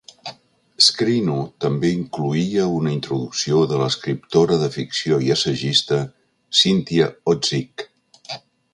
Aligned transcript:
"Screeno" 0.85 1.35
també 1.65 1.91
incloïa 1.97 2.65
una 2.79 2.95
introducció 2.95 3.61
de 3.73 3.83
l'escriptora 3.83 4.59
de 4.65 4.73
ficció 4.79 5.23
i 5.29 5.33
assagista, 5.39 6.03
Cynthia 6.65 7.15
Ozick. 7.37 7.89